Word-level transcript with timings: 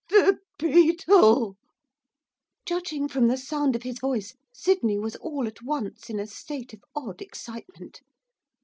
'The 0.09 0.39
Beetle!' 0.57 1.55
Judging 2.65 3.07
from 3.07 3.27
the 3.27 3.37
sound 3.37 3.75
of 3.75 3.83
his 3.83 3.99
voice 3.99 4.33
Sydney 4.51 4.97
was 4.97 5.15
all 5.17 5.45
at 5.45 5.61
once 5.61 6.09
in 6.09 6.19
a 6.19 6.25
state 6.25 6.73
of 6.73 6.83
odd 6.95 7.21
excitement. 7.21 8.01